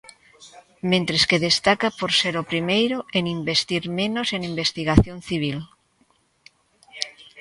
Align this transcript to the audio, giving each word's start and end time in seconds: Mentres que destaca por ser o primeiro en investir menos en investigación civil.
Mentres 0.91 1.23
que 1.29 1.43
destaca 1.47 1.87
por 1.99 2.11
ser 2.19 2.35
o 2.41 2.47
primeiro 2.51 2.97
en 3.17 3.23
investir 3.37 3.83
menos 3.99 4.27
en 4.35 4.41
investigación 4.51 5.17
civil. 5.29 5.57